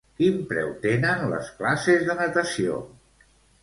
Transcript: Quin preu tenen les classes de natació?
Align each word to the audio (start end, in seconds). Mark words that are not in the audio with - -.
Quin 0.19 0.39
preu 0.53 0.71
tenen 0.85 1.23
les 1.35 1.53
classes 1.61 2.05
de 2.11 2.19
natació? 2.25 2.85